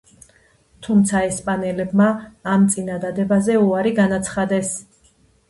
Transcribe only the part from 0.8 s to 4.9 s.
თუმცა ესპანელებმა ამ წინადადებაზე უარი განაცხადეს.